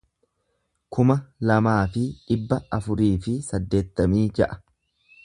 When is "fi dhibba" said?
1.97-2.59